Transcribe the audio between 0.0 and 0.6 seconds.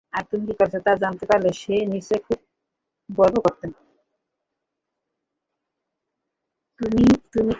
আর তুমি কী